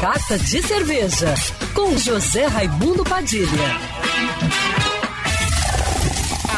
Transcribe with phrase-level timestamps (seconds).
[0.00, 1.34] Carta de Cerveja,
[1.74, 3.46] com José Raimundo Padilha.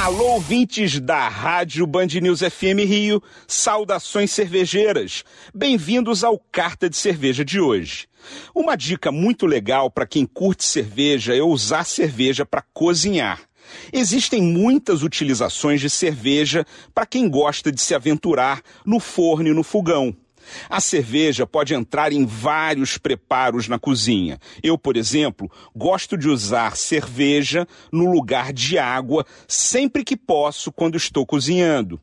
[0.01, 5.25] Alô, ouvintes da Rádio Band News FM Rio, saudações cervejeiras.
[5.53, 8.07] Bem-vindos ao Carta de Cerveja de hoje.
[8.55, 13.41] Uma dica muito legal para quem curte cerveja é usar cerveja para cozinhar.
[13.93, 16.65] Existem muitas utilizações de cerveja
[16.95, 20.17] para quem gosta de se aventurar no forno e no fogão.
[20.69, 24.39] A cerveja pode entrar em vários preparos na cozinha.
[24.63, 30.97] Eu, por exemplo, gosto de usar cerveja no lugar de água sempre que posso quando
[30.97, 32.01] estou cozinhando.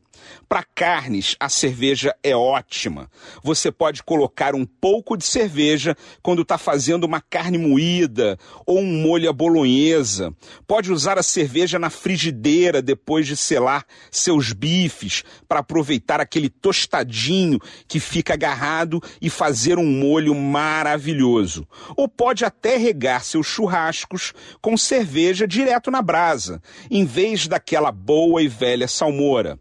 [0.48, 3.08] Para carnes, a cerveja é ótima.
[3.42, 9.02] Você pode colocar um pouco de cerveja quando está fazendo uma carne moída ou um
[9.02, 10.34] molho à bolonhesa.
[10.66, 17.58] Pode usar a cerveja na frigideira depois de selar seus bifes para aproveitar aquele tostadinho
[17.86, 21.66] que fica agarrado e fazer um molho maravilhoso.
[21.96, 28.42] Ou pode até regar seus churrascos com cerveja direto na brasa, em vez daquela boa
[28.42, 29.58] e velha salmoura.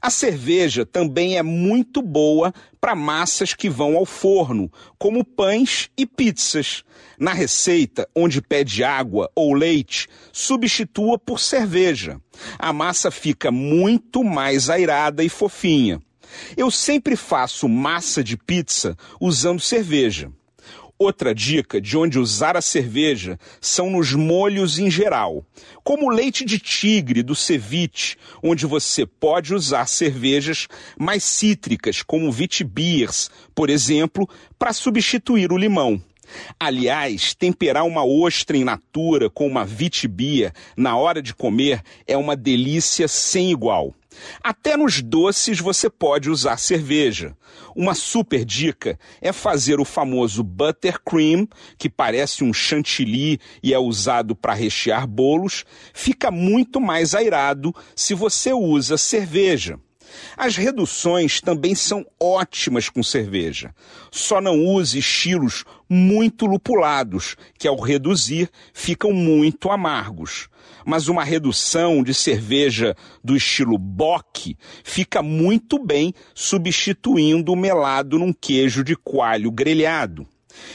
[0.00, 6.04] A cerveja também é muito boa para massas que vão ao forno, como pães e
[6.06, 6.84] pizzas.
[7.18, 12.20] Na receita, onde pede água ou leite, substitua por cerveja.
[12.58, 16.00] A massa fica muito mais airada e fofinha.
[16.56, 20.30] Eu sempre faço massa de pizza usando cerveja.
[20.96, 25.44] Outra dica de onde usar a cerveja são nos molhos em geral,
[25.82, 32.30] como o leite de tigre do ceviche, onde você pode usar cervejas mais cítricas, como
[32.30, 36.00] Vitbiers, por exemplo, para substituir o limão.
[36.58, 42.36] Aliás, temperar uma ostra in natura com uma vitibia na hora de comer é uma
[42.36, 43.94] delícia sem igual.
[44.42, 47.36] Até nos doces você pode usar cerveja.
[47.74, 51.48] Uma super dica é fazer o famoso buttercream,
[51.78, 58.14] que parece um chantilly e é usado para rechear bolos, fica muito mais airado se
[58.14, 59.78] você usa cerveja.
[60.36, 63.74] As reduções também são ótimas com cerveja.
[64.10, 70.48] Só não use estilos muito lupulados, que ao reduzir ficam muito amargos.
[70.84, 78.32] Mas uma redução de cerveja do estilo Bock fica muito bem substituindo o melado num
[78.32, 80.26] queijo de coalho grelhado.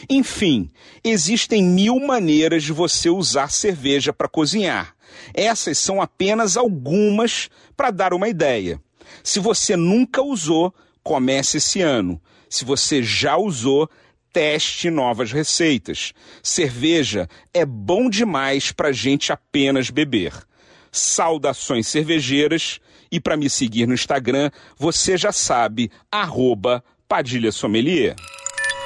[0.09, 0.69] Enfim,
[1.03, 4.95] existem mil maneiras de você usar cerveja para cozinhar.
[5.33, 8.81] Essas são apenas algumas para dar uma ideia.
[9.23, 12.21] Se você nunca usou, comece esse ano.
[12.49, 13.89] Se você já usou,
[14.31, 16.13] teste novas receitas.
[16.41, 20.33] Cerveja é bom demais para gente apenas beber.
[20.91, 22.79] Saudações cervejeiras
[23.11, 28.15] e para me seguir no Instagram, você já sabe, arroba Padilha Sommelier.